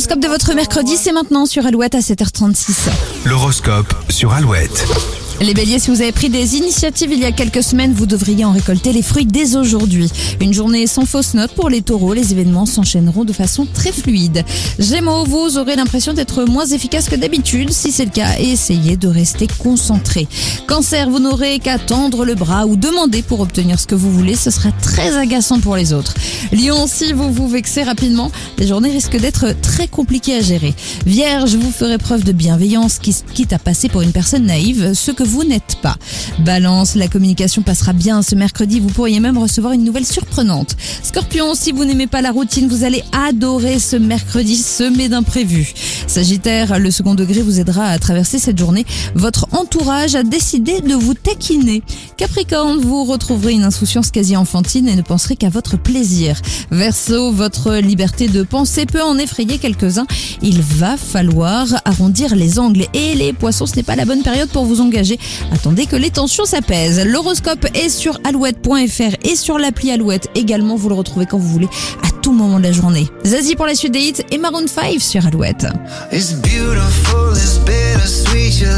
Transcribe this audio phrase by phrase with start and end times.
[0.00, 2.88] L'horoscope de votre mercredi, c'est maintenant sur Alouette à 7h36.
[3.26, 5.19] L'horoscope sur Alouette.
[5.42, 8.44] Les béliers, si vous avez pris des initiatives il y a quelques semaines, vous devriez
[8.44, 10.10] en récolter les fruits dès aujourd'hui.
[10.38, 14.44] Une journée sans fausse note pour les taureaux, les événements s'enchaîneront de façon très fluide.
[14.78, 17.72] Gémeaux, vous aurez l'impression d'être moins efficace que d'habitude.
[17.72, 20.28] Si c'est le cas, essayez de rester concentré.
[20.66, 24.34] Cancer, vous n'aurez qu'à tendre le bras ou demander pour obtenir ce que vous voulez.
[24.34, 26.12] Ce sera très agaçant pour les autres.
[26.52, 30.74] Lion, si vous vous vexez rapidement, les journées risquent d'être très compliquées à gérer.
[31.06, 35.29] Vierge, vous ferez preuve de bienveillance, quitte à passer pour une personne naïve, ce que
[35.44, 35.96] n'êtes pas.
[36.40, 40.76] Balance, la communication passera bien ce mercredi, vous pourriez même recevoir une nouvelle surprenante.
[41.02, 45.72] Scorpion, si vous n'aimez pas la routine, vous allez adorer ce mercredi semé d'imprévus.
[46.06, 48.86] Sagittaire, le second degré vous aidera à traverser cette journée.
[49.14, 51.82] Votre entourage a décidé de vous taquiner.
[52.16, 56.40] Capricorne, vous retrouverez une insouciance quasi enfantine et ne penserez qu'à votre plaisir.
[56.70, 60.06] Verseau, votre liberté de penser peut en effrayer quelques-uns.
[60.42, 64.48] Il va falloir arrondir les angles et les poissons, ce n'est pas la bonne période
[64.48, 65.18] pour vous engager.
[65.52, 67.04] Attendez que les tensions s'apaisent.
[67.04, 70.76] L'horoscope est sur alouette.fr et sur l'appli Alouette également.
[70.76, 71.68] Vous le retrouvez quand vous voulez
[72.32, 73.08] moment de la journée.
[73.24, 75.66] Zazie pour la suite des hits et Maroon 5 sur Alouette.